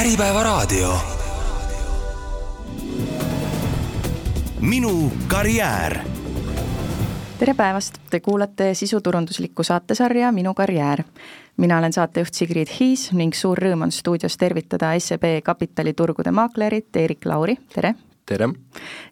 [0.00, 0.98] Äripäevaraadio.
[4.60, 5.98] minu karjäär.
[7.38, 11.02] tere päevast, te kuulate sisuturunduslikku saatesarja Minu karjäär.
[11.56, 17.26] mina olen saatejuht Sigrid Hiis ning suur rõõm on stuudios tervitada SEB kapitaliturgude maaklerit Erik
[17.26, 17.94] Lauri, tere!
[18.26, 18.48] tere!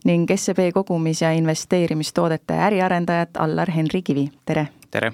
[0.05, 4.69] ning SEB kogumis- ja investeerimistoodete äriarendajat Allar Henri Kivi, tere!
[4.91, 5.13] tere!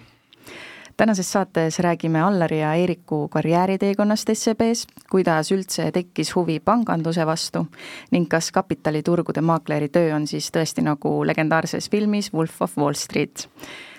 [1.01, 7.63] Tänases saates räägime Allari ja Eeriku karjääriteekonnast SEB-s, kuidas üldse tekkis huvi panganduse vastu
[8.11, 13.49] ning kas kapitaliturgude maakleri töö on siis tõesti nagu legendaarses filmis Wolf of Wall Street.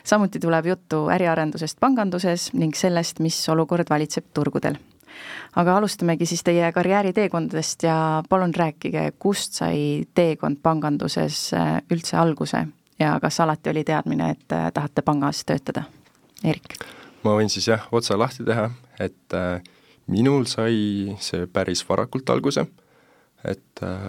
[0.04, 4.78] samuti tuleb juttu äriarendusest panganduses ning sellest, mis olukord valitseb turgudel
[5.56, 7.96] aga alustamegi siis teie karjääriteekondadest ja
[8.30, 12.68] palun rääkige, kust sai teekond panganduses äh, üldse alguse
[13.00, 15.84] ja kas alati oli teadmine, et äh, tahate pangas töötada?
[16.44, 16.78] Erik?
[17.24, 18.70] ma võin siis jah, otsa lahti teha,
[19.00, 19.62] et äh,
[20.12, 22.66] minul sai see päris varakult alguse,
[23.46, 24.08] et äh,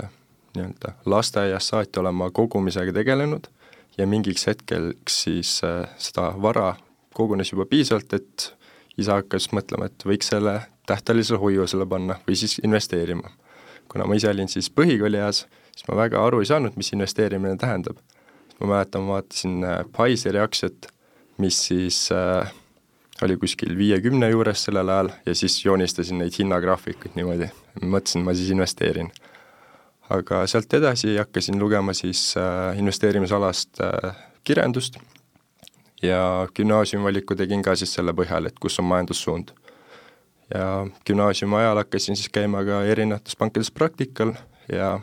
[0.57, 3.49] nii-öelda lasteaiast saati olen ma kogumisega tegelenud
[3.99, 6.75] ja mingiks hetkeks siis äh, seda vara
[7.15, 8.53] kogunes juba piisavalt, et
[8.99, 13.31] isa hakkas mõtlema, et võiks selle tähtelisele hoiusele panna või siis investeerima.
[13.89, 15.45] kuna ma ise olin siis põhikoolieas,
[15.77, 17.97] siis ma väga aru ei saanud, mis investeerimine tähendab.
[18.61, 20.89] ma mäletan, vaatasin äh, Pfizeri aktsiat
[21.39, 22.53] mis siis äh,
[23.23, 27.49] oli kuskil viiekümne juures sellel ajal ja siis joonistasin neid hinnagraafikuid niimoodi,
[27.83, 29.11] mõtlesin, ma siis investeerin.
[30.13, 34.99] aga sealt edasi hakkasin lugema siis äh, investeerimisalast äh, kirjandust
[36.03, 39.53] ja gümnaasiumivaliku tegin ka siis selle põhjal, et kus on majandussuund.
[40.55, 44.35] ja gümnaasiumi ajal hakkasin siis käima ka erinevates pankades praktikal
[44.73, 45.01] ja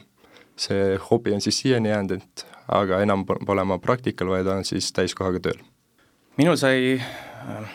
[0.58, 4.92] see hobi on siis siiani jäänud, et aga enam pole ma praktikal, vaid olen siis
[4.94, 5.70] täiskohaga tööl
[6.40, 7.72] minul sai äh,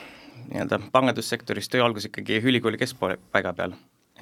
[0.48, 3.74] nii-öelda pangandussektoris töö algus ikkagi ülikooli keskpaiga peal,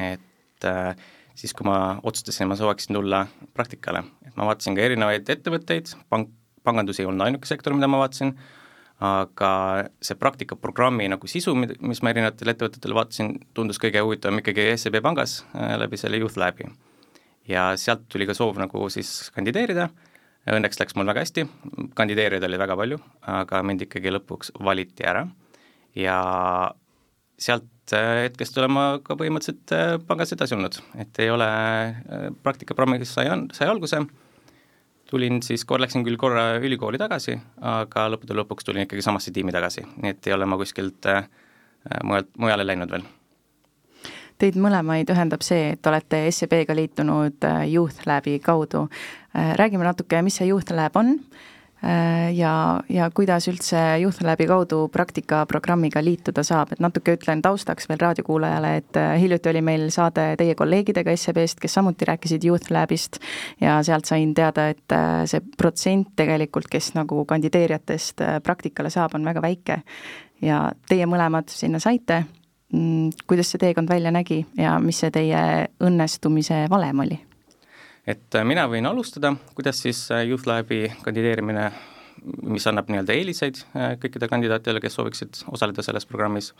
[0.03, 0.97] et äh,
[1.39, 6.33] siis, kui ma otsustasin, ma sooviksin tulla praktikale, et ma vaatasin ka erinevaid ettevõtteid, pank,
[6.67, 8.35] pangandus ei olnud ainuke sektor, mida ma vaatasin,
[9.03, 9.53] aga
[10.03, 15.43] see praktikaprogrammi nagu sisu, mis ma erinevatele ettevõtetele vaatasin, tundus kõige huvitavam ikkagi SEB pangas
[15.55, 16.67] äh, läbi selle Youth Labi.
[17.49, 19.89] ja sealt tuli ka soov nagu siis kandideerida
[20.51, 21.45] Õnneks läks mul väga hästi,
[21.95, 22.97] kandideerijaid oli väga palju,
[23.31, 25.23] aga mind ikkagi lõpuks valiti ära.
[25.95, 26.17] Ja
[27.39, 32.27] sealt äh, hetkest olen ma ka põhimõtteliselt äh, pangas edasi olnud, et ei ole, äh,
[32.43, 34.03] praktikaprogrammidest sai, sai alguse,
[35.13, 39.87] tulin siis, läksin küll korra ülikooli tagasi, aga lõppude lõpuks tulin ikkagi samasse tiimi tagasi,
[40.03, 41.07] nii et ei ole ma kuskilt
[42.03, 43.07] mujalt, mujale läinud veel
[44.43, 48.89] Teid mõlemaid ühendab see, et olete SEB-ga liitunud äh, Youth Labi kaudu.
[49.39, 52.55] Äh, räägime natuke, mis see Youth Lab on äh, ja,
[52.91, 53.79] ja kuidas üldse
[54.27, 59.87] Labi kaudu praktikaprogrammiga liituda saab, et natuke ütlen taustaks veel raadiokuulajale, et hiljuti oli meil
[59.95, 63.23] saade teie kolleegidega SEB-st, kes samuti rääkisid Youth Labist
[63.63, 64.99] ja sealt sain teada, et
[65.31, 69.83] see protsent tegelikult, kes nagu kandideerijatest praktikale saab, on väga väike.
[70.43, 72.25] ja teie mõlemad sinna saite
[73.29, 75.43] kuidas see teekond välja nägi ja mis see teie
[75.85, 77.19] õnnestumise valem oli?
[78.07, 81.69] et äh, mina võin alustada, kuidas siis äh, Youth Labi kandideerimine,
[82.51, 86.53] mis annab nii-öelda eeliseid äh, kõikidele kandidaatidele, kes sooviksid osaleda selles programmis,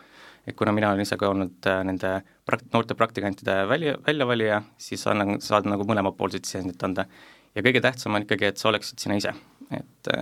[0.47, 2.15] et kuna mina olen ise ka olnud nende
[2.49, 7.07] prak-, noorte praktikantide välja, väljavalija, siis annan, saan nagu mõlemapoolset sisendit anda.
[7.55, 9.35] ja kõige tähtsam on ikkagi, et sa oleksid sina ise,
[9.75, 10.13] et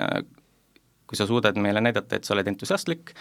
[1.06, 3.14] kui sa suudad meile näidata, et sa oled entusiastlik,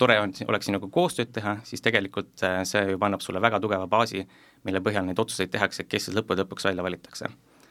[0.00, 3.88] tore on, oleks sinuga koostööd teha, siis tegelikult äh, see juba annab sulle väga tugeva
[3.90, 4.24] baasi,
[4.66, 7.30] mille põhjal neid otsuseid tehakse, kes siis lõppude lõpuks välja valitakse.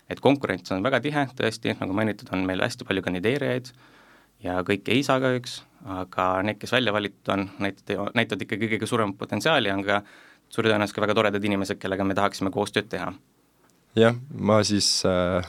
[0.09, 3.67] et konkurents on väga tihe, tõesti, nagu mainitud, on meil hästi palju kandideerijaid
[4.44, 5.59] ja kõik ei saa kahjuks,
[6.00, 10.01] aga need, kes välja valitud on, näitavad, näitavad ikkagi kõige suuremat potentsiaali, on ka
[10.50, 13.11] suure tõenäosusega väga toredad inimesed, kellega me tahaksime koostööd teha.
[14.00, 15.46] jah, ma siis äh,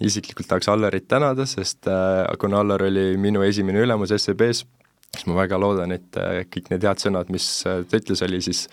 [0.00, 4.64] isiklikult tahaks Allarit tänada, sest äh, kuna Allar oli minu esimene ülemus SEB-s,
[5.14, 8.40] siis ma väga loodan, et äh, kõik need head sõnad, mis äh, ta ütles, oli
[8.44, 8.66] siis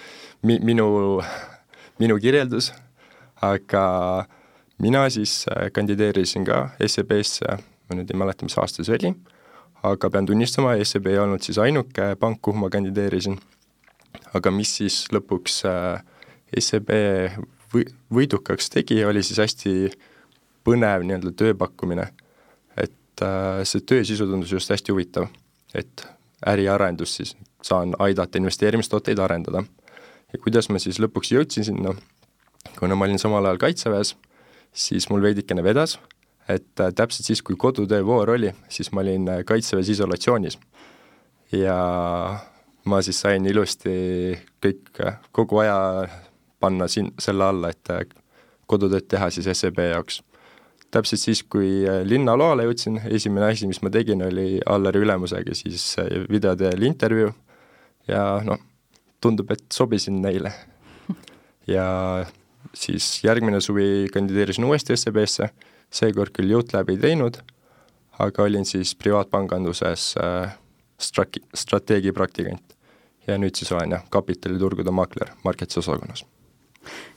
[0.46, 0.88] mi-, minu,
[2.02, 2.72] minu kirjeldus,
[3.46, 3.86] aga
[4.84, 7.58] mina siis äh, kandideerisin ka SEB-sse,
[7.90, 9.14] ma nüüd ei mäleta, mis aasta see oli,
[9.86, 13.40] aga pean tunnistama, SEB ei olnud siis ainuke pank, kuhu ma kandideerisin.
[14.36, 15.62] aga mis siis lõpuks
[16.60, 16.92] SEB
[17.74, 19.74] või-, võidukaks tegi, oli siis hästi
[20.66, 22.10] põnev nii-öelda tööpakkumine.
[22.76, 23.24] et
[23.64, 25.30] see töö sisu tundus just hästi huvitav,
[25.74, 26.04] et
[26.48, 29.64] äriarendust siis, saan aidata investeerimistooteid arendada.
[30.34, 31.96] ja kuidas ma siis lõpuks jõudsin sinna,
[32.80, 34.16] kuna ma olin samal ajal Kaitseväes,
[34.74, 36.00] siis mul veidikene vedas,
[36.50, 40.60] et äh, täpselt siis, kui kodutöövoor oli, siis ma olin äh, Kaitseväes isolatsioonis.
[41.52, 41.78] ja
[42.86, 46.08] ma siis sain ilusti kõik, äh, kogu aja
[46.60, 48.14] panna siin, selle alla, et
[48.68, 50.22] kodutööd teha siis SEB jaoks.
[50.94, 55.94] Täpselt siis, kui äh, linnaloale jõudsin, esimene asi, mis ma tegin, oli Allari ülemusega siis
[56.30, 57.34] video teel intervjuu.
[58.08, 58.60] Ja noh,
[59.22, 60.52] tundub, et sobisin neile.
[61.76, 61.88] ja
[62.74, 65.50] siis järgmine suvi kandideerisin uuesti SEB-sse,
[65.90, 67.42] seekord küll Youth ei teinud,
[68.20, 70.56] aga olin siis privaatpanganduses äh,
[71.02, 72.78] straki-, strateegiapraktikant.
[73.26, 76.22] Ja nüüd siis olen jah, kapitaliturgude maakler Marketsi osakonnas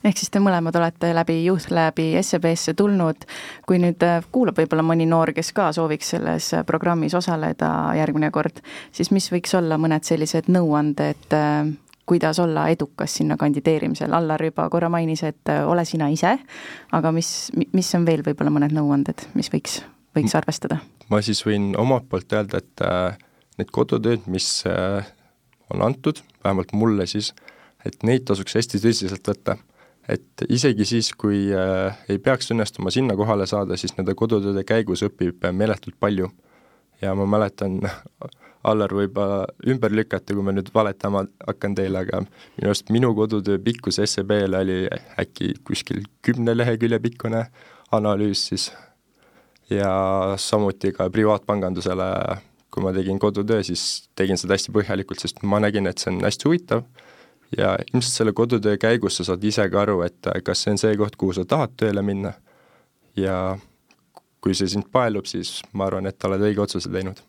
[0.04, 3.26] ehk siis te mõlemad olete läbi Youth Labi SEB-sse tulnud,
[3.68, 8.30] kui nüüd äh, kuulab võib-olla mõni noor, kes ka sooviks selles äh, programmis osaleda järgmine
[8.34, 8.62] kord,
[8.94, 11.70] siis mis võiks olla mõned sellised nõuanded, äh,
[12.08, 16.38] kuidas olla edukas sinna kandideerimisel, Allar juba korra mainis, et ole sina ise,
[16.96, 19.82] aga mis, mis on veel võib-olla mõned nõuanded, mis võiks,
[20.16, 20.80] võiks arvestada?
[21.08, 22.82] ma siis võin omalt poolt öelda, et
[23.60, 24.48] need kodutööd, mis
[25.72, 27.32] on antud, vähemalt mulle siis,
[27.86, 29.56] et neid tasuks hästi tõsiselt võtta.
[30.08, 35.02] et isegi siis, kui äh, ei peaks õnnestuma sinna kohale saada, siis nende kodutööde käigus
[35.04, 36.30] õpib meeletult palju.
[37.00, 37.80] ja ma mäletan,
[38.68, 39.14] Allar võib
[39.70, 44.58] ümber lükata, kui ma nüüd valetama hakkan teile, aga minu arust minu kodutöö pikkus SEB-l
[44.58, 44.80] oli
[45.20, 47.44] äkki kuskil kümne lehekülje pikkune
[47.94, 48.72] analüüs siis
[49.70, 52.08] ja samuti ka privaatpangandusele
[52.74, 56.20] kui ma tegin kodutöö, siis tegin seda hästi põhjalikult, sest ma nägin, et see on
[56.26, 56.84] hästi huvitav
[57.56, 60.96] ja ilmselt selle kodutöö käigus sa saad ise ka aru, et kas see on see
[61.00, 62.34] koht, kuhu sa tahad tööle minna
[63.16, 63.58] ja
[64.44, 67.22] kui see sind paelub, siis ma arvan, et oled õige otsuse teinud.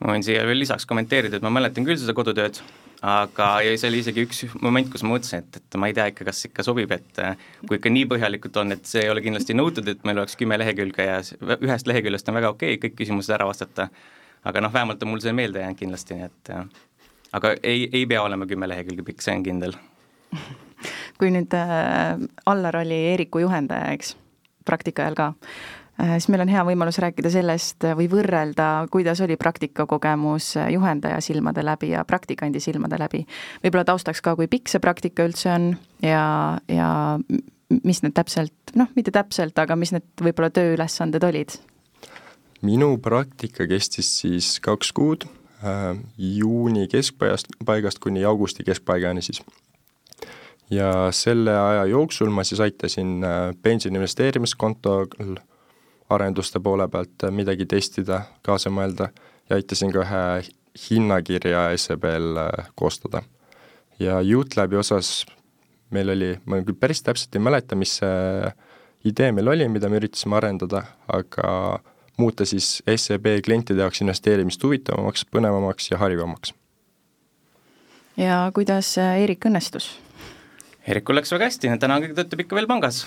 [0.00, 2.60] ma võin siia veel lisaks kommenteerida, et ma mäletan küll seda kodutööd,
[3.04, 6.06] aga, ja see oli isegi üks moment, kus ma mõtlesin, et, et ma ei tea
[6.12, 7.20] ikka, kas ikka sobib, et
[7.66, 10.56] kui ikka nii põhjalikult on, et see ei ole kindlasti nõutud, et meil oleks kümme
[10.62, 11.20] lehekülge ja
[11.58, 13.90] ühest leheküljest on väga okei okay, kõik küsimused ära vastata
[14.44, 16.52] aga noh, vähemalt on mul see meelde jäänud kindlasti, nii et
[17.36, 19.76] aga ei, ei pea olema kümme lehekülge pikk, see on kindel.
[21.20, 22.16] kui nüüd äh,
[22.48, 24.14] Allar oli Eeriku juhendaja, eks,
[24.66, 25.26] praktika ajal ka
[26.00, 31.64] äh,, siis meil on hea võimalus rääkida sellest või võrrelda, kuidas oli praktikakogemus juhendaja silmade
[31.66, 33.24] läbi ja praktikandi silmade läbi.
[33.64, 35.72] võib-olla taustaks ka, kui pikk see praktika üldse on
[36.04, 36.22] ja,
[36.68, 36.92] ja
[37.84, 41.58] mis need täpselt, noh, mitte täpselt, aga mis need võib-olla tööülesanded olid
[42.66, 45.39] minu praktika kestis siis kaks kuud äh,,
[46.18, 49.42] juuni keskpaigast, paigast kuni augusti keskpaigani siis.
[50.70, 55.36] ja selle aja jooksul ma siis aitasin äh, pensioni investeerimiskontol
[56.10, 59.10] arenduste poole pealt äh, midagi testida, kaasa mõelda
[59.50, 60.24] ja aitasin ka ühe
[60.86, 63.22] hinnakirja SEB-l äh, koostada.
[63.98, 65.26] ja YouthLabi osas
[65.90, 68.52] meil oli, ma küll päris täpselt ei mäleta, mis see
[69.04, 71.80] idee meil oli, mida me üritasime arendada, aga
[72.16, 76.54] muuta siis SEB klientide jaoks investeerimist huvitavamaks, põnevamaks ja harivamaks.
[78.16, 79.90] ja kuidas Eerik äh, õnnestus?
[80.88, 83.02] Eerikul läks väga hästi, täna töötab ikka veel pangas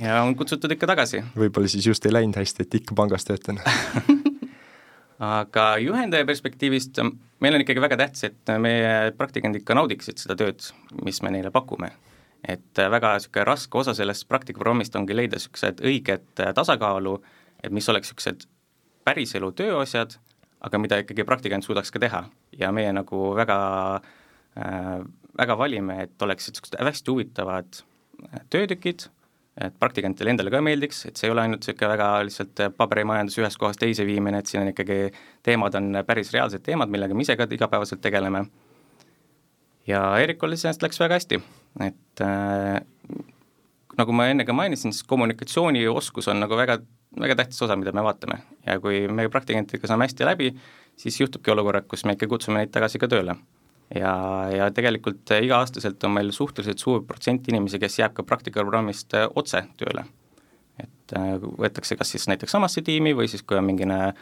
[0.00, 1.22] ja on kutsutud ikka tagasi.
[1.36, 3.60] võib-olla siis just ei läinud hästi, et ikka pangas töötan
[5.40, 7.00] aga juhendaja perspektiivist
[7.40, 10.68] meil on ikkagi väga tähtis, et meie praktikandid ikka naudiksid seda tööd,
[11.04, 11.90] mis me neile pakume.
[12.46, 17.88] et väga niisugune raske osa sellest praktikaprogrammist ongi leida niisugused õiget tasakaalu äh, et mis
[17.88, 18.46] oleks niisugused
[19.06, 20.16] päriselu tööasjad,
[20.66, 22.24] aga mida ikkagi praktikant suudaks ka teha
[22.58, 23.58] ja meie nagu väga
[24.58, 25.04] äh,,
[25.36, 29.06] väga valime, et oleksid niisugused hästi huvitavad äh, töötükid,
[29.60, 33.60] et praktikantile endale ka meeldiks, et see ei ole ainult niisugune väga lihtsalt paberimajandus ühest
[33.60, 35.12] kohast teise viimine, et siin on ikkagi,
[35.46, 38.46] teemad on päris reaalsed teemad, millega me ise ka igapäevaselt tegeleme.
[39.86, 41.40] ja Eerikul iseenesest läks väga hästi,
[41.86, 42.80] et äh,
[43.96, 46.80] nagu ma enne ka mainisin, siis kommunikatsioonioskus on nagu väga
[47.20, 50.50] väga tähtis osa, mida me vaatame ja kui me praktikantidega saame hästi läbi,
[51.00, 53.36] siis juhtubki olukorrad, kus me ikka kutsume neid tagasi ka tööle.
[53.94, 54.12] ja,
[54.50, 59.62] ja tegelikult iga-aastaselt on meil suhteliselt suur protsent inimesi, kes jääb ka praktikaprogrammist äh, otse
[59.78, 60.06] tööle.
[60.82, 64.14] et äh, võetakse kas siis näiteks samasse tiimi või siis, kui on mingine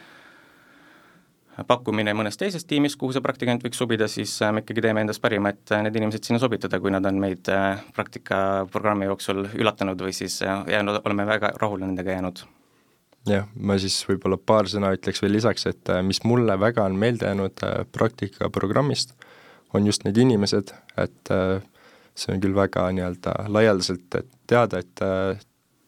[1.67, 5.23] pakkumine mõnes teises tiimis, kuhu see praktikant võiks sobida, siis äh, me ikkagi teeme endast
[5.23, 7.49] parima, et need inimesed sinna sobitada, kui nad on meid
[7.95, 12.45] praktikaprogrammi jooksul üllatanud või siis jäänud, oleme väga rahule nendega jäänud
[13.29, 16.97] jah, ma siis võib-olla paar sõna ütleks veel lisaks, et äh, mis mulle väga on
[16.99, 19.15] meelde jäänud äh, praktikaprogrammist,
[19.75, 21.59] on just need inimesed, et äh,
[22.15, 25.03] see on küll väga nii-öelda laialdaselt teada, et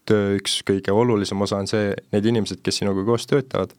[0.07, 3.71] töö üks kõige olulisem osa on see, need inimesed, kes sinuga koos töötavad,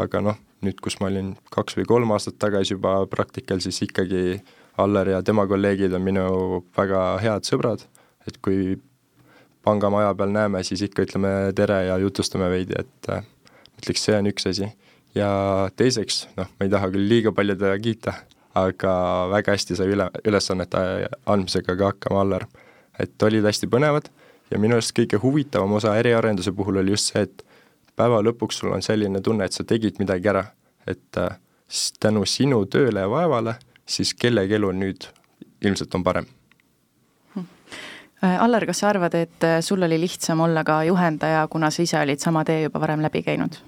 [0.00, 4.40] aga noh, nüüd, kus ma olin kaks või kolm aastat tagasi juba praktikal, siis ikkagi
[4.80, 6.24] Allar ja tema kolleegid on minu
[6.74, 7.84] väga head sõbrad,
[8.26, 8.78] et kui
[9.64, 13.24] pangamaja peal näeme, siis ikka ütleme tere ja jutustame veidi, et äh,
[13.80, 14.70] ütleks, see on üks asi.
[15.14, 15.28] ja
[15.76, 18.14] teiseks, noh, ma ei taha küll liiga palju teda kiita,
[18.58, 18.92] aga
[19.30, 20.82] väga hästi sai üle, ülesannete
[21.26, 22.46] andmisega ka hakkama Allar.
[22.98, 24.10] et olid hästi põnevad
[24.50, 27.44] ja minu arust kõige huvitavam osa äriarenduse puhul oli just see, et
[27.96, 30.44] päeva lõpuks sul on selline tunne, et sa tegid midagi ära,
[30.86, 31.38] et äh,
[32.00, 33.56] tänu sinu tööle ja vaevale,
[33.86, 35.08] siis kellegi elu nüüd
[35.64, 36.26] ilmselt on parem
[38.24, 41.98] Allar, kas sa arvad, et äh, sul oli lihtsam olla ka juhendaja, kuna sa ise
[42.00, 43.60] olid sama tee juba varem läbi käinud?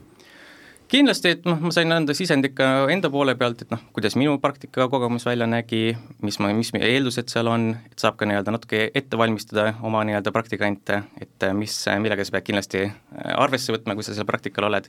[0.86, 4.36] kindlasti, et noh, ma sain anda sisendit ka enda poole pealt, et noh, kuidas minu
[4.38, 8.84] praktikakogemus välja nägi, mis ma, mis meie eeldused seal on, et saab ka nii-öelda natuke
[8.94, 12.86] ette valmistada oma nii-öelda praktikante, et äh, mis, millega sa pead kindlasti
[13.34, 14.86] arvesse võtma, kui sa seal praktikal oled.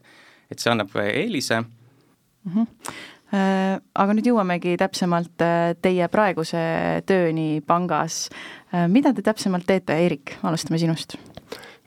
[0.47, 2.53] et see annab eelise mm.
[2.53, 2.93] -hmm.
[3.27, 5.43] Aga nüüd jõuamegi täpsemalt
[5.83, 6.61] teie praeguse
[7.03, 8.29] tööni pangas
[8.73, 11.15] Äh, mida te täpsemalt teete, Eerik, alustame sinust.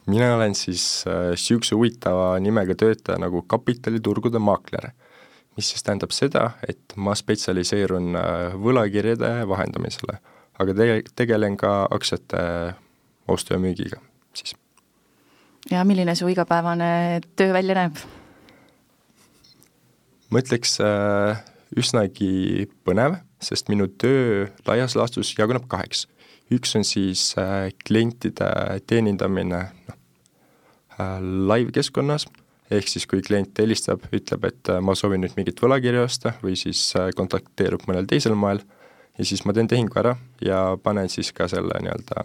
[0.06, 4.88] mina olen siis niisuguse äh, huvitava nimega töötaja nagu kapitaliturgude maakler,
[5.56, 10.16] mis siis tähendab seda, et ma spetsialiseerun äh, võlakirjade vahendamisele,
[10.58, 12.40] aga tege-, tegelen ka aktsiate
[13.28, 14.00] ostu ja müügiga
[14.32, 14.56] siis.
[15.70, 18.00] ja milline su igapäevane töö välja näeb?
[20.30, 21.40] Ma ütleks äh,
[21.78, 26.06] üsnagi põnev, sest minu töö laias laastus jaguneb kaheks.
[26.50, 28.50] Üks on siis äh, klientide
[28.90, 29.98] teenindamine noh,
[30.98, 32.26] äh, live-keskkonnas,
[32.70, 36.56] ehk siis kui klient helistab, ütleb, et äh, ma soovin nüüd mingit võlakirja osta või
[36.58, 36.82] siis
[37.18, 38.64] kontakteerub mõnel teisel moel.
[39.18, 42.24] Ja siis ma teen tehingu ära ja panen siis ka selle nii-öelda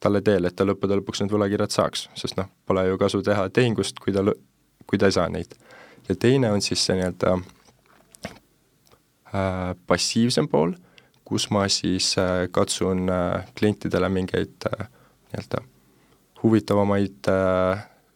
[0.00, 3.50] talle teele, et ta lõppude lõpuks need võlakirjad saaks, sest noh, pole ju kasu teha
[3.52, 4.24] tehingust, kui ta,
[4.88, 5.52] kui ta ei saa neid.
[6.10, 7.36] Ja teine on siis see nii-öelda
[9.30, 10.74] äh, passiivsem pool
[11.30, 14.88] kus ma siis äh, katsun äh, klientidele mingeid äh,
[15.30, 15.62] nii-öelda
[16.42, 17.28] huvitavamaid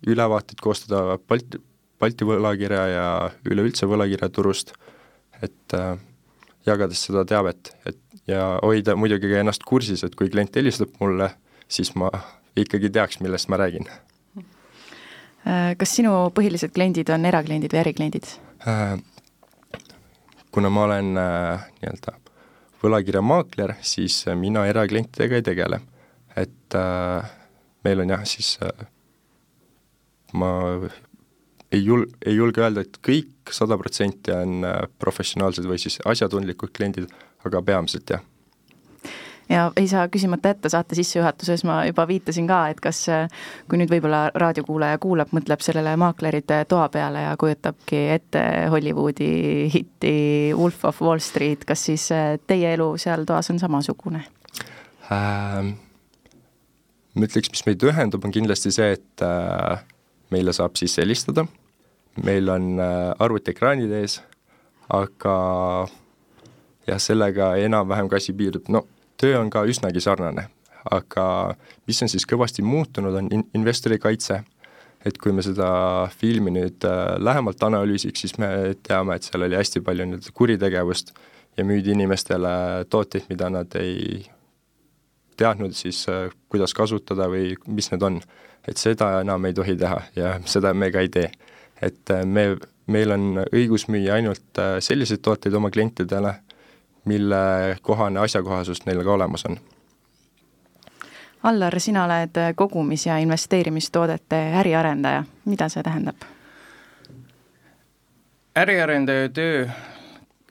[0.06, 1.60] ülevaateid koostada Balti,
[2.00, 3.08] Balti võlakirja ja
[3.44, 4.72] üleüldse võlakirjaturust,
[5.44, 5.74] et
[6.64, 11.28] jagades seda teavet, et ja hoida muidugi ka ennast kursis, et kui klient helistab mulle,
[11.68, 12.08] siis ma
[12.56, 13.92] ikkagi teaks, millest ma räägin.
[15.44, 18.30] Kas sinu põhilised kliendid on erakliendid või ärikliendid?
[20.54, 22.14] kuna ma olen nii-öelda
[22.84, 25.80] võlakirjamaakler, siis äh, mina eraklientidega ei tegele.
[26.36, 27.30] et äh,
[27.86, 28.86] meil on jah, siis äh,
[30.34, 30.50] ma
[31.70, 36.74] ei jul-, ei julge öelda, et kõik sada protsenti on äh, professionaalsed või siis asjatundlikud
[36.74, 37.12] kliendid,
[37.46, 38.24] aga peamiselt jah
[39.48, 43.04] ja ei saa küsimata jätta, saate sissejuhatuses ma juba viitasin ka, et kas
[43.68, 49.30] kui nüüd võib-olla raadiokuulaja kuulab, mõtleb sellele maaklerite toa peale ja kujutabki ette Hollywoodi
[49.74, 50.14] hitti
[50.56, 54.24] Wolf of Wall Street, kas siis äh, teie elu seal toas on samasugune
[55.12, 55.74] ähm,?
[57.14, 59.84] ma ütleks, mis meid ühendab, on kindlasti see, et äh,
[60.34, 61.44] meile saab siis helistada,
[62.26, 64.18] meil on äh, arvutiekraanid ees,
[64.90, 65.36] aga
[66.88, 68.82] jah, sellega enam-vähem ka asi piirdub, no
[69.20, 70.48] töö on ka üsnagi sarnane,
[70.92, 71.26] aga
[71.88, 74.42] mis on siis kõvasti muutunud, on in-, investori kaitse.
[75.04, 78.48] et kui me seda filmi nüüd äh, lähemalt analüüsiks, siis me
[78.88, 81.12] teame, et seal oli hästi palju nii-öelda kuritegevust
[81.58, 82.52] ja müüdi inimestele
[82.88, 84.22] tooteid, mida nad ei
[85.36, 88.20] teadnud siis, äh, kuidas kasutada või mis need on.
[88.64, 91.28] et seda enam ei tohi teha ja seda me ka ei tee.
[91.82, 92.56] et äh, me,
[92.86, 96.34] meil on õigus müüa ainult selliseid tooteid oma klientidele,
[97.04, 97.36] mille
[97.82, 99.56] kohane asjakohasus neil ka olemas on.
[101.42, 106.16] Allar, sina oled kogumis- ja investeerimistoodete äriarendaja, mida see tähendab?
[108.56, 109.66] äriarendaja töö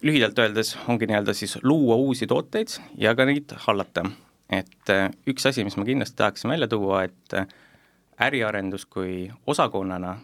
[0.04, 2.68] lühidalt öeldes ongi nii-öelda siis luua uusi tooteid
[2.98, 4.04] ja ka neid hallata.
[4.50, 7.48] et äh, üks asi, mis ma kindlasti tahaksin välja tuua, et äh,
[8.22, 10.18] äriarendus kui osakonnana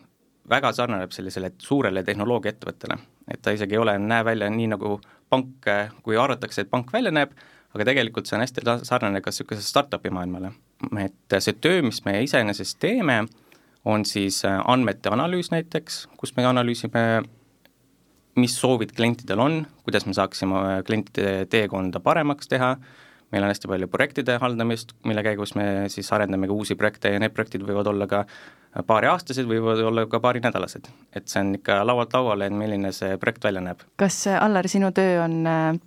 [0.49, 2.97] väga sarnaneb sellisele suurele tehnoloogiaettevõttele,
[3.33, 5.67] et ta isegi ei ole, näe välja nii, nagu pank,
[6.03, 7.33] kui arvatakse, et pank välja näeb,
[7.75, 10.51] aga tegelikult see on hästi sarnane ka niisuguse startup'i maailmale.
[11.03, 13.23] et see töö, mis me iseenesest teeme,
[13.85, 17.03] on siis äh, andmete analüüs näiteks, kus me analüüsime,
[18.39, 22.75] mis soovid klientidel on, kuidas me saaksime äh, klientide teekonda paremaks teha,
[23.31, 27.19] meil on hästi palju projektide haldamist, mille käigus me siis arendame ka uusi projekte ja
[27.21, 28.23] need projektid võivad olla ka
[28.85, 30.89] paariaastased, võivad olla ka paarinädalased.
[31.15, 33.85] et see on ikka laualt lauale, et milline see projekt välja näeb.
[33.97, 35.79] kas, Allar, sinu töö on äh,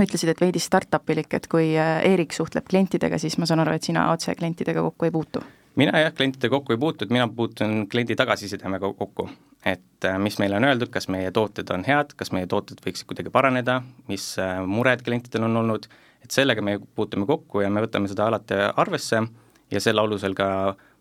[0.00, 3.84] ütlesid, et veidi startup-ilik, et kui äh, Eerik suhtleb klientidega, siis ma saan aru, et
[3.84, 5.44] sina otse klientidega kokku ei puutu?
[5.76, 9.28] mina jah, klientidega kokku ei puutu, et mina puutun kliendi tagasisidemega kokku.
[9.64, 13.08] et äh, mis meile on öeldud, kas meie tooted on head, kas meie tooted võiksid
[13.10, 14.36] kuidagi paraneda, mis
[14.66, 15.88] mured klientidel on olnud,
[16.24, 19.22] et sellega me puutume kokku ja me võtame seda alati arvesse
[19.70, 20.48] ja selle alusel ka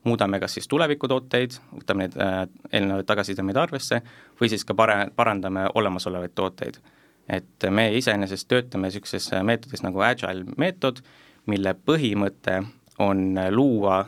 [0.04, 4.02] muudame kas siis tulevikutooteid, võtame neid äh, eelnevaid tagasisidemeid arvesse,
[4.40, 6.82] või siis ka pare-, parandame olemasolevaid tooteid.
[7.30, 11.00] et me iseenesest töötame niisuguses meetodis nagu agile meetod,
[11.46, 12.58] mille põhimõte
[13.00, 14.06] on luua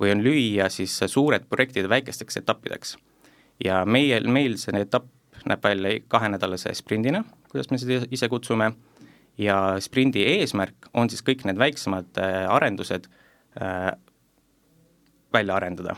[0.00, 2.96] või on lüüa siis suured projektid väikesteks etappideks.
[3.64, 5.08] ja meie, meil see etapp
[5.46, 8.72] näeb välja kahenädalase sprindina, kuidas me seda ise kutsume,
[9.38, 13.08] ja sprindi eesmärk on siis kõik need väiksemad äh, arendused
[13.60, 13.92] äh,
[15.32, 15.96] välja arendada.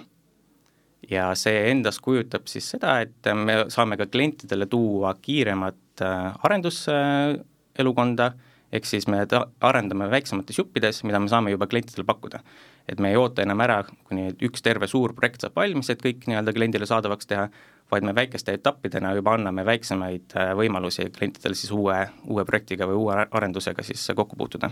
[1.11, 8.33] ja see endas kujutab siis seda, et me saame ka klientidele tuua kiiremat äh, arenduselukonda
[8.73, 12.43] ehk siis me ta-, arendame väiksemates juppides, mida me saame juba klientidele pakkuda.
[12.89, 16.25] et me ei oota enam ära, kuni üks terve suur projekt saab valmis, et kõik
[16.27, 17.45] nii-öelda kliendile saadavaks teha,
[17.91, 23.01] vaid me väikeste etappidena juba anname väiksemaid äh, võimalusi klientidele siis uue, uue projektiga või
[23.05, 24.71] uue arendusega siis kokku puutuda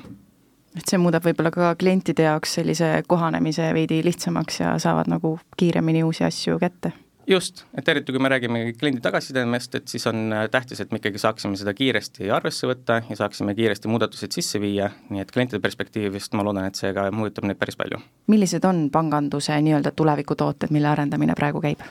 [0.77, 6.05] et see muudab võib-olla ka klientide jaoks sellise kohanemise veidi lihtsamaks ja saavad nagu kiiremini
[6.07, 6.93] uusi asju kätte
[7.29, 11.01] just, et eriti kui me räägime kliendi tagasisidemest, et siis on äh, tähtis, et me
[11.01, 15.61] ikkagi saaksime seda kiiresti arvesse võtta ja saaksime kiiresti muudatused sisse viia, nii et klientide
[15.65, 18.01] perspektiivist ma loodan, et see ka mõjutab neid päris palju.
[18.33, 21.85] millised on panganduse nii-öelda tulevikutooted, mille arendamine praegu käib?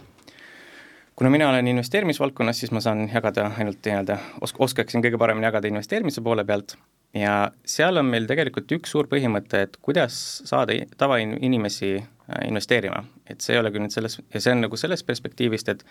[1.18, 5.70] Kuna mina olen investeerimisvaldkonnas, siis ma saan jagada ainult nii-öelda, osk-, oskaksin kõige paremini jagada
[5.72, 6.76] investeerimise poole pealt.
[7.18, 13.42] Ja seal on meil tegelikult üks suur põhimõte, et kuidas saada tavainimesi äh, investeerima, et
[13.42, 15.86] see ei ole küll nüüd selles, ja see on nagu sellest perspektiivist, et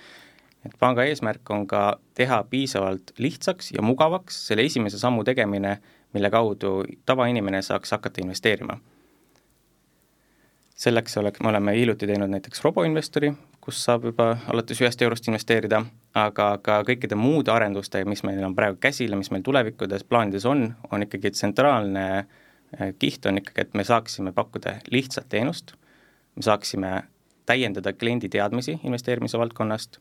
[0.67, 1.81] et panga eesmärk on ka
[2.19, 5.77] teha piisavalt lihtsaks ja mugavaks selle esimese sammu tegemine,
[6.15, 8.79] mille kaudu tavainimene saaks hakata investeerima.
[10.75, 13.31] Selleks oleks, me oleme hiljuti teinud näiteks roboinvestori,
[13.67, 15.81] kus saab juba alates ühest eurost investeerida,
[16.15, 20.47] aga ka kõikide muude arendustega, mis meil on praegu käsil ja mis meil tulevikudes plaanides
[20.47, 25.75] on, on ikkagi tsentraalne eh, kiht on ikkagi, et me saaksime pakkuda lihtsat teenust,
[26.39, 26.93] me saaksime
[27.47, 29.99] täiendada kliendi teadmisi investeerimise valdkonnast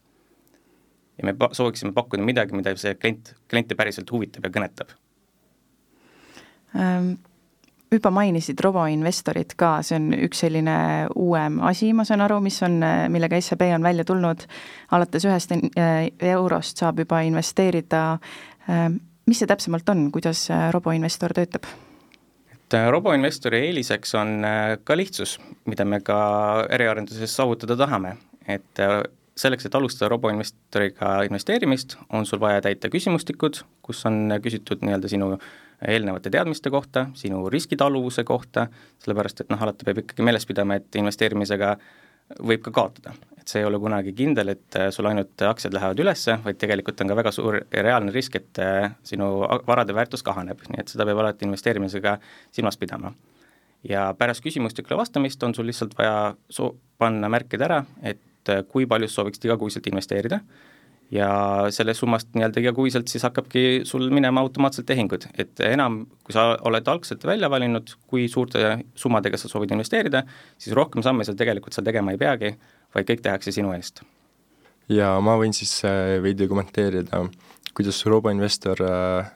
[1.17, 4.93] ja me sooviksime pakkuda midagi, mida see klient, kliente päriselt huvitab ja kõnetab.
[6.77, 7.15] Ähm
[7.91, 10.75] juba mainisid roboinvestorit ka, see on üks selline
[11.21, 12.79] uuem asi, ma saan aru, mis on,
[13.13, 14.45] millega SEB on välja tulnud,
[14.95, 18.05] alates ühest eurost saab juba investeerida,
[19.29, 21.69] mis see täpsemalt on, kuidas roboinvestor töötab?
[22.55, 24.39] et roboinvestori eeliseks on
[24.83, 25.37] ka lihtsus,
[25.69, 26.17] mida me ka
[26.73, 28.15] äriarenduses saavutada tahame,
[28.49, 28.81] et
[29.37, 35.35] selleks, et alustada roboinvestoriga investeerimist, on sul vaja täita küsimustikud, kus on küsitud nii-öelda sinu
[35.35, 35.45] äh,
[35.87, 38.67] eelnevate teadmiste kohta, sinu riskitaluvuse kohta,
[39.03, 41.75] sellepärast et noh, alati peab ikkagi meeles pidama, et investeerimisega
[42.41, 43.13] võib ka kaotada.
[43.39, 47.01] et see ei ole kunagi kindel, et äh, sul ainult aktsiad lähevad üles, vaid tegelikult
[47.01, 49.27] on ka väga suur reaalne risk, et äh, sinu
[49.67, 52.17] varade väärtus kahaneb, nii et seda peab alati investeerimisega
[52.51, 53.13] silmas pidama.
[53.85, 58.87] ja pärast küsimustikule vastamist on sul lihtsalt vaja soo-, panna märkida ära, et äh, kui
[58.89, 60.39] palju sooviksid igakuiselt investeerida
[61.13, 61.29] ja
[61.73, 66.87] sellest summast nii-öelda igakuiselt siis hakkabki sul minema automaatselt tehingud, et enam, kui sa oled
[66.89, 70.23] algselt välja valinud, kui suurte summadega sa soovid investeerida,
[70.57, 72.55] siis rohkem samme sa tegelikult seal tegema ei peagi,
[72.95, 74.03] vaid kõik tehakse sinu eest.
[74.89, 77.25] ja ma võin siis äh, veidi kommenteerida,
[77.77, 79.33] kuidas roboinvestor, äh,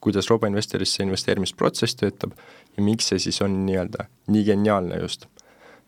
[0.00, 2.36] kuidas roboinvestoris see investeerimisprotsess töötab
[2.76, 5.26] ja miks see siis on nii-öelda nii geniaalne just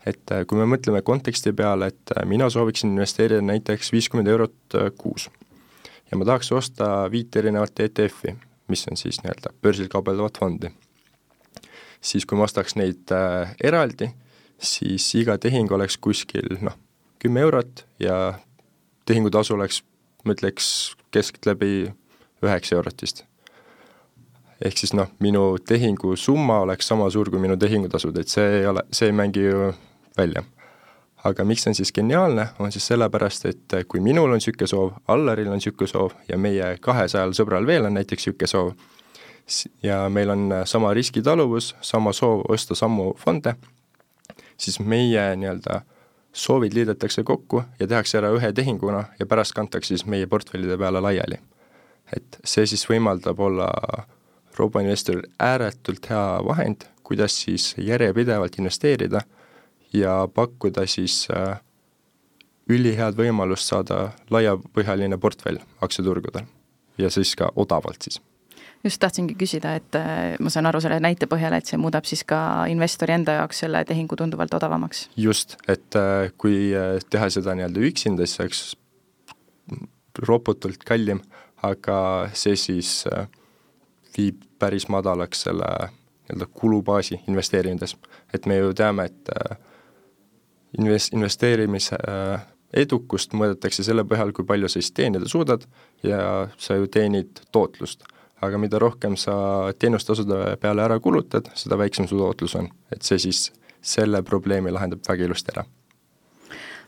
[0.07, 4.79] et äh, kui me mõtleme konteksti peale, et äh, mina sooviksin investeerida näiteks viiskümmend eurot
[4.79, 5.29] äh, kuus
[6.11, 8.35] ja ma tahaks osta viit erinevat ETF-i,
[8.69, 10.71] mis on siis nii-öelda börsil kaubeldavat fondi,
[12.01, 14.11] siis kui ma ostaks neid äh, eraldi,
[14.59, 16.77] siis iga tehing oleks kuskil noh,
[17.23, 18.41] kümme eurot ja
[19.07, 19.83] tehingutasu oleks,
[20.25, 21.91] ma ütleks, keskeltläbi
[22.45, 23.25] üheksa eurot vist.
[24.65, 28.67] ehk siis noh, minu tehingu summa oleks sama suur kui minu tehingutasud, et see ei
[28.69, 29.71] ole, see ei mängi ju
[30.19, 30.43] välja.
[31.25, 34.95] aga miks see on siis geniaalne, on siis sellepärast, et kui minul on niisugune soov,
[35.09, 38.73] Allaril on niisugune soov ja meie kahesajal sõbral veel on näiteks niisugune soov,
[39.83, 43.55] ja meil on sama riskitaluvus, sama soov osta samu fonde,
[44.57, 45.83] siis meie nii-öelda
[46.33, 51.01] soovid liidetakse kokku ja tehakse ära ühe tehinguna ja pärast kantakse siis meie portfellide peale
[51.01, 51.41] laiali.
[52.17, 53.69] et see siis võimaldab olla
[54.59, 59.21] roboinvestoril ääretult hea vahend, kuidas siis järjepidevalt investeerida
[59.93, 61.61] ja pakkuda siis äh,
[62.71, 66.47] ülihead võimalust saada laiapõhjaline portfell aktsiaturgudel
[66.99, 68.21] ja siis ka odavalt siis
[68.85, 72.23] just tahtsingi küsida, et äh, ma saan aru selle näite põhjal, et see muudab siis
[72.25, 75.09] ka investori enda jaoks selle tehingu tunduvalt odavamaks?
[75.17, 76.71] just, et äh, kui
[77.11, 78.63] teha seda nii-öelda üksinda, siis oleks
[80.27, 81.21] roputult kallim,
[81.63, 83.05] aga see siis
[84.17, 85.69] viib päris madalaks selle
[86.31, 87.97] nii-öelda kulubaasi investeerides.
[88.35, 89.31] et me ju teame, et
[90.79, 92.47] invest-, investeerimise äh,
[92.83, 95.67] edukust mõõdetakse selle põhjal, kui palju sa siis teenida suudad
[96.07, 98.05] ja sa ju teenid tootlust.
[98.41, 102.69] aga mida rohkem sa teenustasude peale ära kulutad, seda väiksem su tootlus on.
[102.93, 105.65] et see siis selle probleemi lahendab väga ilusti ära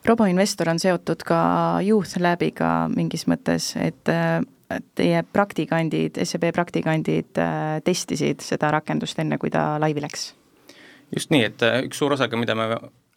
[0.05, 1.43] roboinvestor on seotud ka
[1.83, 4.09] Youth Labiga mingis mõttes, et
[4.95, 10.33] teie praktikandid, SEB praktikandid äh, testisid seda rakendust enne, kui ta laivi läks?
[11.13, 12.69] just nii, et äh, üks suur osa ka, mida me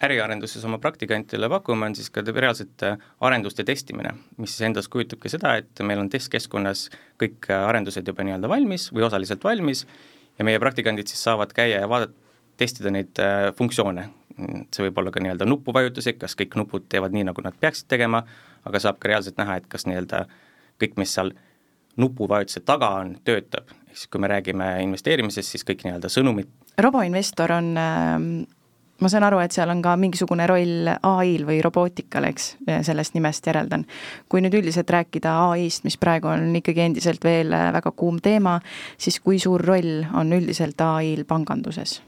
[0.03, 5.31] äriarenduses oma praktikantidele pakume, on siis ka reaalselt äh, arenduste testimine, mis siis endast kujutabki
[5.31, 6.89] seda, et meil on testkeskkonnas
[7.21, 9.85] kõik arendused juba nii-öelda valmis või osaliselt valmis
[10.39, 12.13] ja meie praktikandid siis saavad käia ja vaadata,
[12.59, 13.19] testida neid
[13.57, 14.05] funktsioone,
[14.71, 18.23] see võib olla ka nii-öelda nupuvajutusi, kas kõik nupud teevad nii, nagu nad peaksid tegema,
[18.67, 20.25] aga saab ka reaalselt näha, et kas nii-öelda
[20.81, 21.31] kõik, mis seal
[21.99, 26.51] nupuvajutuse taga on, töötab, ehk siis kui me räägime investeerimisest, siis kõik nii-öelda sõnumid.
[26.83, 28.27] roboinvestor on äh,
[29.01, 32.55] ma saan aru, et seal on ka mingisugune roll ai-l või robootikal, eks,
[32.87, 33.85] sellest nimest järeldan.
[34.29, 38.59] kui nüüd üldiselt rääkida ai-st, mis praegu on ikkagi endiselt veel väga kuum teema,
[38.97, 42.01] siis kui suur roll on üldiselt ai-l panganduses?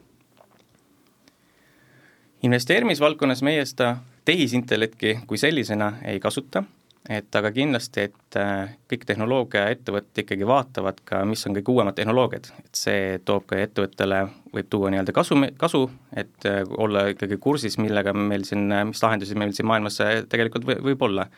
[2.47, 6.63] investeerimisvaldkonnas meie seda tehisintellekti kui sellisena ei kasuta,
[7.10, 12.50] et aga kindlasti, et äh, kõik tehnoloogiaettevõtted ikkagi vaatavad ka, mis on kõige uuemad tehnoloogiad,
[12.60, 17.80] et see toob ka ettevõttele, võib tuua nii-öelda kasu, kasu, et äh, olla ikkagi kursis,
[17.80, 21.30] millega meil siin, mis lahendusi meil siin maailmas äh, tegelikult või, võib olla.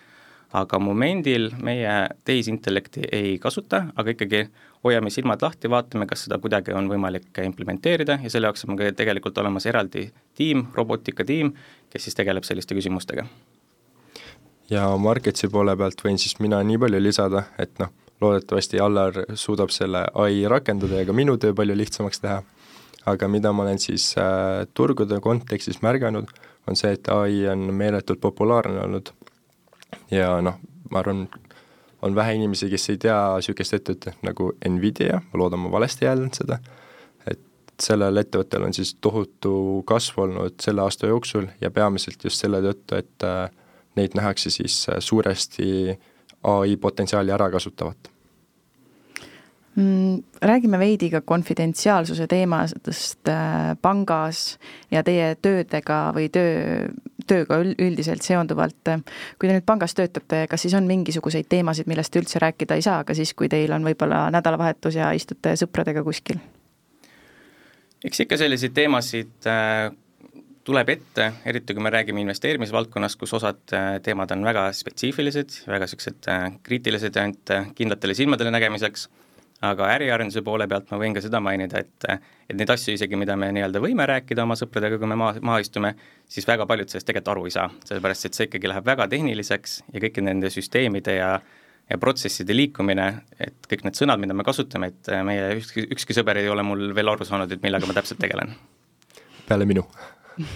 [0.49, 4.47] aga momendil meie tehisintellekti ei kasuta, aga ikkagi
[4.83, 8.89] hoiame silmad lahti, vaatame, kas seda kuidagi on võimalik implementeerida ja selle jaoks on ka
[8.97, 11.53] tegelikult olemas eraldi tiim, robotikatiim,
[11.93, 13.27] kes siis tegeleb selliste küsimustega.
[14.69, 19.71] Ja Marketsi poole pealt võin siis mina nii palju lisada, et noh, loodetavasti Allar suudab
[19.73, 22.41] selle ai rakendada ja ka minu töö palju lihtsamaks teha,
[23.09, 26.31] aga mida ma olen siis äh, turgude kontekstis märganud,
[26.67, 29.13] on see, et ai on meeletult populaarne olnud.
[30.13, 30.59] Ja noh,
[30.91, 31.27] ma arvan,
[32.01, 36.11] on vähe inimesi, kes ei tea niisugust ettevõtet nagu Nvidia, ma loodan, ma valesti ei
[36.11, 36.59] hääldanud seda,
[37.29, 37.41] et
[37.81, 39.53] sellel ettevõttel on siis tohutu
[39.87, 43.47] kasv olnud selle aasta jooksul ja peamiselt just selle tõttu, et äh,
[43.99, 45.97] neid nähakse siis äh, suuresti
[46.49, 48.11] ai potentsiaali ära kasutavat
[49.75, 50.23] mm,.
[50.41, 54.59] Räägime veidi ka konfidentsiaalsuse teemadest äh, pangas
[54.91, 56.87] ja teie töödega või töö,
[57.27, 58.93] tööga üldiselt seonduvalt.
[59.39, 62.85] kui te nüüd pangas töötate, kas siis on mingisuguseid teemasid, millest te üldse rääkida ei
[62.85, 66.39] saa, ka siis, kui teil on võib-olla nädalavahetus ja istute sõpradega kuskil?
[68.03, 69.91] eks ikka selliseid teemasid äh,
[70.67, 75.87] tuleb ette, eriti kui me räägime investeerimisvaldkonnast, kus osad äh, teemad on väga spetsiifilised, väga
[75.87, 79.07] niisugused äh, kriitilised ainult kindlatele silmadele nägemiseks
[79.65, 82.07] aga äriarenduse poole pealt ma võin ka seda mainida, et
[82.49, 85.59] et neid asju isegi, mida me nii-öelda võime rääkida oma sõpradega, kui me maa, maha
[85.61, 85.93] istume,
[86.31, 89.75] siis väga paljud sellest tegelikult aru ei saa, sellepärast et see ikkagi läheb väga tehniliseks
[89.93, 91.33] ja kõikide nende süsteemide ja
[91.89, 93.05] ja protsesside liikumine,
[93.41, 96.91] et kõik need sõnad, mida me kasutame, et meie ükski, ükski sõber ei ole mul
[96.93, 98.53] veel aru saanud, et millega ma täpselt tegelen.
[99.49, 100.18] peale minu äh,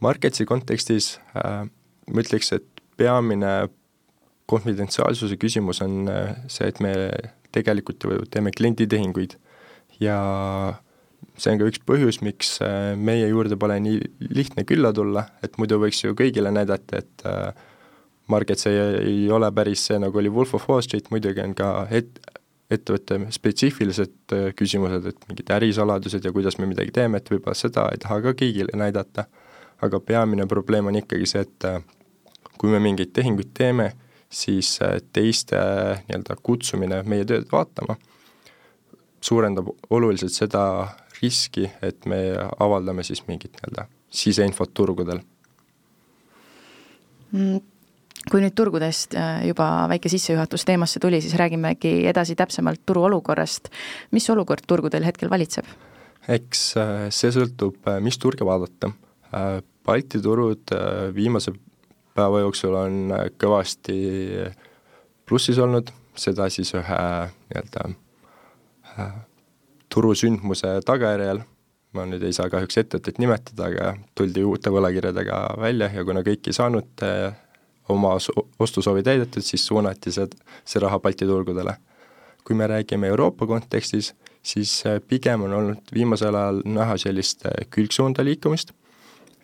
[0.00, 1.66] Marketsi kontekstis äh,
[2.10, 3.68] ma ütleks, et peamine
[4.50, 6.94] konfidentsiaalsuse küsimus on äh, see, et me
[7.54, 9.36] tegelikult ju teeme klienditehinguid.
[10.00, 10.16] Ja
[11.40, 14.00] see on ka üks põhjus, miks äh, meie juurde pole nii
[14.32, 17.68] lihtne külla tulla, et muidu võiks ju kõigile näidata, et äh,
[18.30, 21.70] Markets ei, ei ole päris see, nagu oli Wolf of Wall Street, muidugi on ka
[21.90, 22.20] et-,
[22.70, 27.98] ettevõtte spetsiifilised küsimused, et mingid ärisaladused ja kuidas me midagi teeme, et võib-olla seda ei
[28.02, 29.26] taha ka kõigile näidata,
[29.82, 31.66] aga peamine probleem on ikkagi see, et
[32.60, 33.90] kui me mingeid tehinguid teeme,
[34.30, 37.96] siis äh, teiste äh, nii-öelda kutsumine meie tööd vaatama
[39.20, 40.62] suurendab oluliselt seda
[41.20, 42.20] riski, et me
[42.62, 43.88] avaldame siis mingit nii-öelda
[44.20, 45.20] siseinfot turgudel.
[47.32, 47.58] Mm
[48.30, 53.70] kui nüüd turgudest äh, juba väike sissejuhatus teemasse tuli, siis räägimegi edasi täpsemalt turu olukorrast.
[54.10, 55.64] mis olukord turgudel hetkel valitseb?
[56.28, 56.74] eks
[57.16, 58.92] see sõltub, mis turge vaadata.
[59.86, 60.70] Balti turud
[61.16, 61.54] viimase
[62.14, 63.96] päeva jooksul on äh, kõvasti
[65.28, 67.00] plussis olnud, seda siis ühe
[67.50, 67.86] nii-öelda
[68.98, 69.14] äh,
[69.92, 71.42] turusündmuse tagajärjel,
[71.94, 76.50] ma nüüd ei saa kahjuks ettevõtet nimetada, aga tuldi uute võlakirjadega välja ja kuna kõik
[76.50, 77.30] ei saanud äh,
[77.90, 78.16] oma
[78.58, 80.26] ostusoovi täidetud, siis suunati see,
[80.64, 81.76] see raha Balti turgudele.
[82.44, 88.72] kui me räägime Euroopa kontekstis, siis pigem on olnud viimasel ajal näha sellist külgsuunda liikumist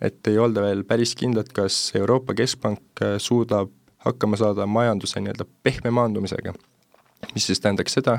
[0.01, 3.71] et ei olda veel päris kindlad, kas Euroopa Keskpank äh, suudab
[4.07, 6.53] hakkama saada majanduse nii-öelda pehme maandumisega.
[7.35, 8.19] mis siis tähendaks seda,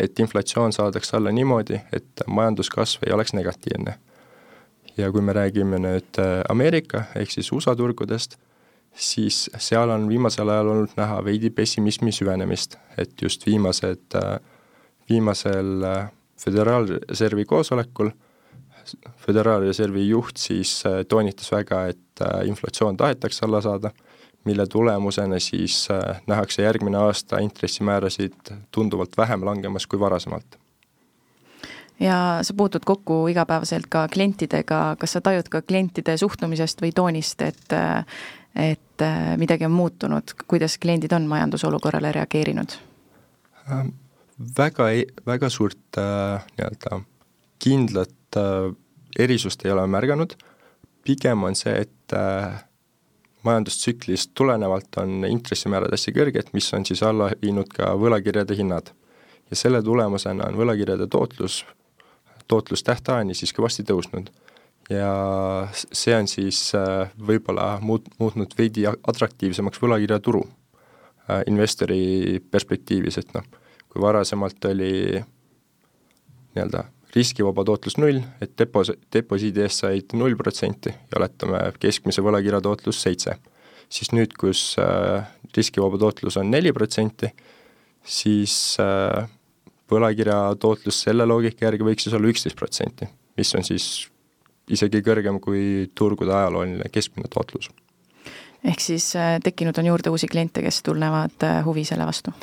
[0.00, 3.98] et inflatsioon saadaks alla niimoodi, et majanduskasv ei oleks negatiivne.
[4.96, 8.36] ja kui me räägime nüüd äh, Ameerika ehk siis USA turgudest,
[8.94, 14.38] siis seal on viimasel ajal olnud näha veidi pessimismi süvenemist, et just viimased, äh,
[15.10, 15.86] viimasel
[16.42, 18.10] Föderaalreservi koosolekul
[19.16, 23.90] Föderaalreservi juht siis toonitas väga, et inflatsioon tahetakse alla saada,
[24.44, 25.88] mille tulemusena siis
[26.26, 30.58] nähakse järgmine aasta intressimäärasid tunduvalt vähem langemas kui varasemalt.
[32.00, 37.42] Ja sa puutud kokku igapäevaselt ka klientidega, kas sa tajud ka klientide suhtumisest või toonist,
[37.42, 37.74] et
[38.56, 39.04] et
[39.40, 42.78] midagi on muutunud, kuidas kliendid on majandusolukorrale reageerinud
[43.70, 43.94] ähm,?
[44.58, 44.88] Väga,
[45.26, 47.02] väga suurt äh, nii-öelda
[47.62, 48.72] kindlat äh,
[49.18, 50.34] erisust ei ole märganud,
[51.04, 52.64] pigem on see, et äh,
[53.46, 58.90] majandustsüklist tulenevalt on intressimäärad hästi kõrged, mis on siis alla viinud ka võlakirjade hinnad.
[59.50, 61.62] ja selle tulemusena on võlakirjade tootlus
[62.48, 64.30] tootlus tähtajani siis kõvasti tõusnud.
[64.92, 65.12] Ja
[65.72, 73.46] see on siis äh, võib-olla muut-, muutnud veidi atraktiivsemaks võlakirjaturu äh, investori perspektiivis, et noh,
[73.92, 74.92] kui varasemalt oli
[76.52, 76.84] nii-öelda
[77.16, 83.02] riskivaba tootlus null, et depos-, deposiidi eest said null protsenti ja oletame, keskmise võlakirja tootlus
[83.04, 83.36] seitse,
[83.92, 87.32] siis nüüd, kus äh, riskivaba tootlus on neli protsenti,
[88.02, 89.28] siis äh,
[89.92, 93.90] võlakirja tootlus selle loogika järgi võiks siis olla üksteist protsenti, mis on siis
[94.70, 97.70] isegi kõrgem kui turgude ajalooline keskmine tootlus.
[98.64, 102.34] ehk siis äh, tekkinud on juurde uusi kliente, kes tunnevad äh, huvi selle vastu?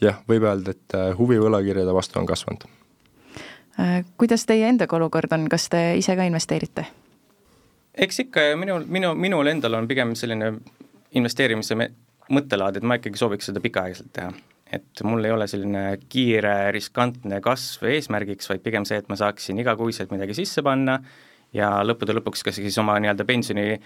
[0.00, 2.68] jah, võib öelda, et äh, huvi võlakirjade vastu on kasvanud.
[4.16, 6.86] Kuidas teie endaga olukord on, kas te ise ka investeerite?
[7.94, 10.54] eks ikka ja minul, minu, minul endal on pigem selline
[11.16, 11.76] investeerimise
[12.32, 14.32] mõttelaad, et ma ikkagi sooviks seda pikaajaliselt teha
[14.72, 19.60] et mul ei ole selline kiire riskantne kasv eesmärgiks, vaid pigem see, et ma saaksin
[19.62, 20.98] igakuiselt midagi sisse panna
[21.54, 23.80] ja lõppude lõpuks ka siis oma nii-öelda pensioni,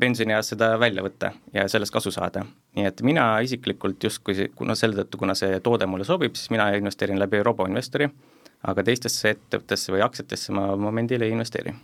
[0.00, 2.44] pensionieas seda välja võtta ja sellest kasu saada.
[2.76, 6.70] nii et mina isiklikult justkui, kuna selle tõttu, kuna see toode mulle sobib, siis mina
[6.76, 8.08] investeerin läbi roboinvestori,
[8.62, 11.74] aga teistesse ettevõttesse või aktsiatesse ma momendil ei investeeri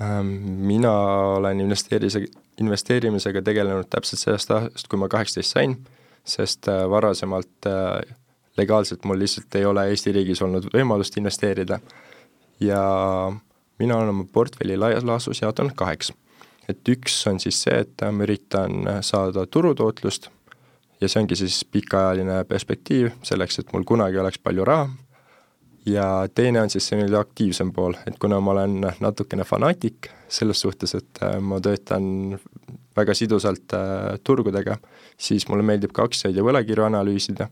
[0.00, 0.32] ähm,
[0.70, 0.92] mina
[1.36, 2.24] olen investeerimise,
[2.60, 5.78] investeerimisega tegelenud täpselt sellest aastast, kui ma kaheksateist sain
[6.24, 8.16] sest äh, varasemalt äh,
[8.56, 11.78] legaalselt mul lihtsalt ei ole Eesti riigis olnud võimalust investeerida
[12.60, 12.82] ja
[13.78, 16.12] mina olen oma portfelli laias laastus jaotanud kaheks.
[16.68, 20.30] et üks on siis see, et ma üritan saada turutootlust
[21.00, 24.88] ja see ongi siis pikaajaline perspektiiv selleks, et mul kunagi oleks palju raha
[25.86, 30.60] ja teine on siis see nii-öelda aktiivsem pool, et kuna ma olen natukene fanaatik selles
[30.60, 32.38] suhtes, et äh, ma töötan
[32.96, 34.78] väga sidusalt äh, turgudega,
[35.18, 37.48] siis mulle meeldib ka aktsiaid ja võlakirju analüüsida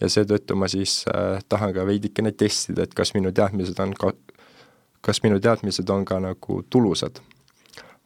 [0.00, 4.14] ja seetõttu ma siis äh, tahan ka veidikene testida, et kas minu teadmised on ka,
[5.04, 7.20] kas minu teadmised on ka nagu tulusad.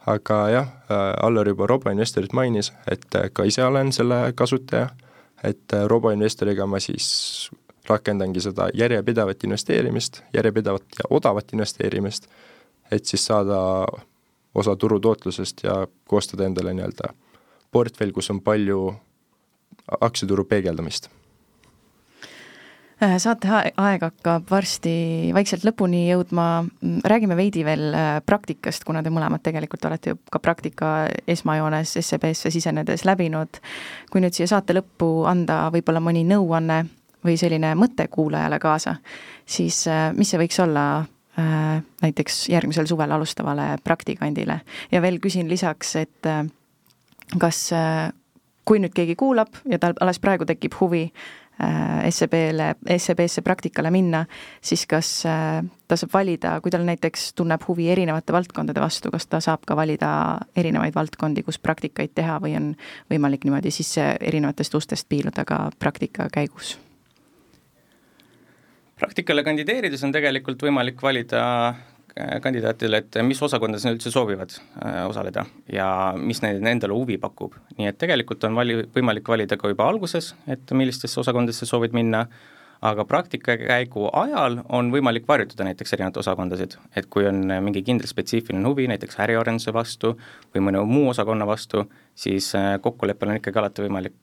[0.06, 4.88] aga jah äh,, Allar juba roboinvestorit mainis, et äh, ka ise olen selle kasutaja,
[5.44, 7.50] et äh, roboinvestoriga ma siis
[7.88, 12.28] rakendangi seda järjepidevat investeerimist, järjepidevat ja odavat investeerimist,
[12.90, 13.60] et siis saada
[14.54, 17.12] osa turutootlusest ja koostada endale nii-öelda
[17.70, 18.94] portfell, kus on palju
[20.00, 21.10] aktsiaturu peegeldamist
[22.98, 29.12] saate aeg hakkab varsti vaikselt lõpuni jõudma, mm, räägime veidi veel äh, praktikast, kuna te
[29.14, 30.92] mõlemad tegelikult olete ju ka praktika
[31.26, 33.60] esmajoones SEB-sse sisenedes läbinud.
[34.10, 36.84] kui nüüd siia saate lõppu anda võib-olla mõni nõuanne
[37.24, 38.96] või selline mõte kuulajale kaasa,
[39.46, 41.04] siis äh, mis see võiks olla
[41.38, 46.46] äh, näiteks järgmisel suvel alustavale praktikandile ja veel küsin lisaks, et äh,
[47.38, 47.68] kas
[48.64, 51.10] kui nüüd keegi kuulab ja tal alles praegu tekib huvi
[51.58, 54.22] SEB-le, SEB-sse praktikale minna,
[54.62, 59.40] siis kas ta saab valida, kui tal näiteks tunneb huvi erinevate valdkondade vastu, kas ta
[59.42, 60.10] saab ka valida
[60.56, 62.72] erinevaid valdkondi, kus praktikaid teha või on
[63.10, 66.76] võimalik niimoodi sisse erinevatest ustest piiluda ka praktika käigus?
[68.98, 71.76] praktikale kandideerides on tegelikult võimalik valida äh,
[72.42, 77.56] kandidaatidele, et mis osakondades nad üldse soovivad äh, osaleda ja mis neile endale huvi pakub.
[77.78, 82.24] nii et tegelikult on vali-, võimalik valida ka juba alguses, et millistesse osakondadesse soovid minna,
[82.82, 88.10] aga praktika käigu ajal on võimalik varjutada näiteks erinevaid osakondasid, et kui on mingi kindel
[88.10, 90.14] spetsiifiline huvi näiteks äriarenduse vastu
[90.54, 94.18] või mõne muu osakonna vastu, siis äh, kokkuleppel on ikkagi alati võimalik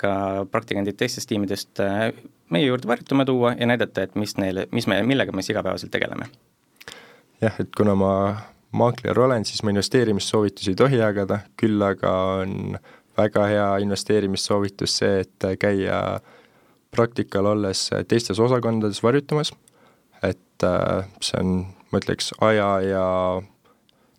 [0.00, 0.12] ka
[0.50, 1.82] praktikandid teistest tiimidest
[2.50, 5.92] meie juurde varjutama tuua ja näidata, et mis neile, mis me, millega me siis igapäevaselt
[5.92, 6.30] tegeleme.
[7.40, 8.14] Jah, et kuna ma
[8.72, 12.78] maakler olen, siis ma investeerimissoovitusi ei tohi jagada, küll aga on
[13.18, 16.20] väga hea investeerimissoovitus see, et käia
[16.94, 19.52] praktikal olles teistes osakondades varjutamas,
[20.22, 21.54] et äh, see on,
[21.90, 23.04] ma ütleks, aja ja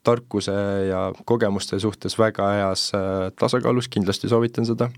[0.04, 0.54] tarkuse
[0.90, 4.90] ja kogemuste suhtes väga heas äh, tasakaalus, kindlasti soovitan seda.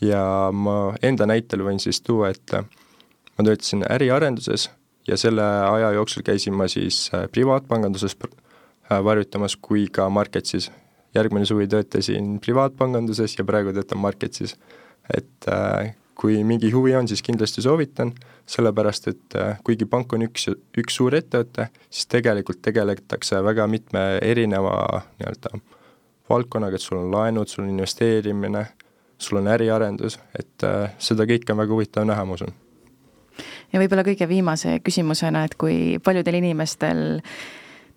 [0.00, 4.70] Ja ma enda näitel võin siis tuua, et ma töötasin äriarenduses
[5.10, 10.70] ja selle aja jooksul käisin ma siis äh, privaatpanganduses äh, varjutamas kui ka Marketsis.
[11.14, 14.54] järgmine suvi töötasin privaatpanganduses ja praegu töötan Marketsis.
[15.16, 18.12] et äh, kui mingi huvi on, siis kindlasti soovitan,
[18.46, 25.00] sellepärast et kuigi pank on üks, üks suur ettevõte, siis tegelikult tegeletakse väga mitme erineva
[25.16, 25.56] nii-öelda
[26.28, 28.66] valdkonnaga, et sul on laenud, sul on investeerimine,
[29.18, 30.68] sul on äriarendus, et
[30.98, 32.52] seda kõike on väga huvitav näha, ma usun
[33.72, 37.20] ja võib-olla kõige viimase küsimusena, et kui paljudel inimestel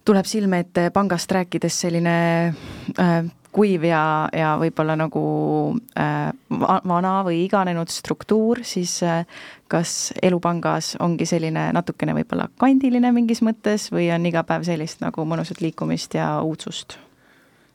[0.05, 2.17] tuleb silme ette pangast rääkides selline
[2.99, 3.15] äh,
[3.53, 5.23] kuiv ja, ja võib-olla nagu
[5.99, 6.33] äh,
[6.89, 9.23] vana või iganenud struktuur, siis äh,
[9.71, 15.25] kas Elupangas ongi selline natukene võib-olla kandiline mingis mõttes või on iga päev sellist nagu
[15.29, 16.97] mõnusat liikumist ja uudsust?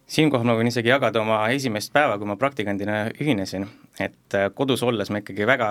[0.08, 3.68] siinkohal ma võin isegi jagada oma esimest päeva, kui ma praktikandina ühinesin,
[4.00, 5.68] et äh, kodus olles ma ikkagi väga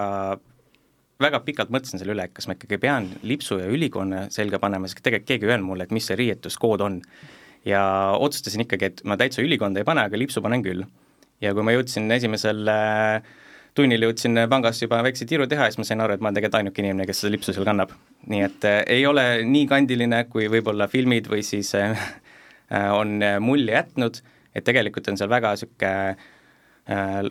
[1.21, 4.89] väga pikalt mõtlesin selle üle, et kas ma ikkagi pean lipsu ja ülikonna selga panema,
[4.89, 7.01] sest tegelikult keegi ei öelnud mulle, et mis see riietuskood on.
[7.65, 7.81] ja
[8.19, 10.85] otsustasin ikkagi, et ma täitsa ülikonda ei pane, aga lipsu panen küll.
[11.41, 12.69] ja kui ma jõudsin esimesel
[13.77, 16.39] tunnil jõudsin pangas juba väikse tiiru teha ja siis ma sain aru, et ma olen
[16.39, 17.93] tegelikult ainuke inimene, kes seda lipsu seal kannab.
[18.27, 22.07] nii et äh, ei ole nii kandiline, kui võib-olla filmid või siis äh,
[22.73, 24.21] äh on mulje jätnud,
[24.55, 25.93] et tegelikult on seal väga niisugune
[26.89, 27.29] äh,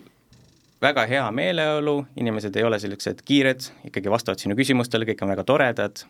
[0.82, 5.44] väga hea meeleolu, inimesed ei ole sellised kiired, ikkagi vastavad sinu küsimustele, kõik on väga
[5.48, 6.04] toredad.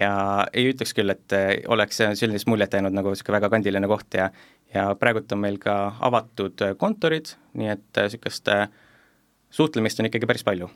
[0.00, 0.12] Ja
[0.56, 1.34] ei ütleks küll, et
[1.68, 4.30] oleks sellist muljet jäänud nagu niisugune väga kandiline koht ja
[4.74, 8.48] ja praegult on meil ka avatud kontorid, nii et niisugust
[9.52, 10.70] suhtlemist on ikkagi päris palju.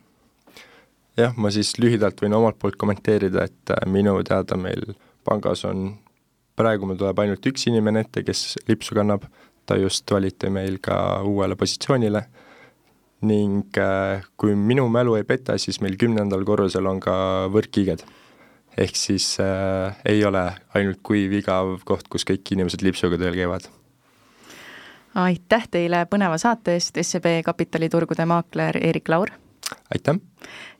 [1.17, 4.93] jah, ma siis lühidalt võin omalt poolt kommenteerida, et minu teada meil
[5.25, 5.95] pangas on,
[6.57, 9.25] praegu meil tuleb ainult üks inimene ette, kes lipsu kannab,
[9.67, 12.27] ta just valiti meil ka uuele positsioonile
[13.25, 18.05] ning äh, kui minu mälu ei peta, siis meil kümnendal korrusel on ka võrkkiiged.
[18.77, 23.69] ehk siis äh, ei ole ainult kuiv igav koht, kus kõik inimesed lipsuga tööl käivad.
[25.15, 29.31] aitäh teile põneva saate eest, SEB kapitaliturgude maakler Erik Laur!
[29.91, 30.21] aitäh!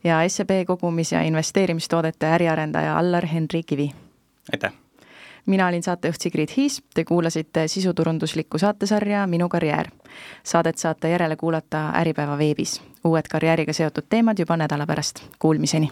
[0.05, 3.93] ja SEB kogumis- ja investeerimistoodete äriarendaja Allar Henri Kivi!
[4.53, 4.86] aitäh!
[5.47, 9.91] Mina olin saatejuht Sigrid Hiis, te kuulasite sisuturunduslikku saatesarja Minu karjäär.
[10.45, 12.83] Saadet saate järele kuulata Äripäeva veebis.
[13.05, 15.91] uued karjääriga seotud teemad juba nädala pärast, kuulmiseni!